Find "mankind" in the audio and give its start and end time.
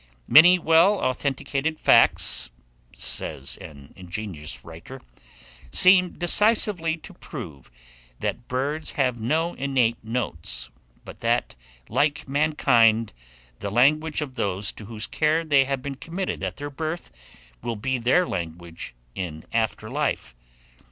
12.27-13.13